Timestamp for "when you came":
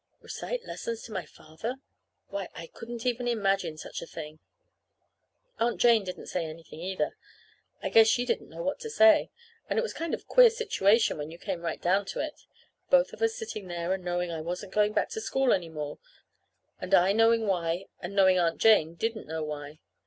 11.19-11.61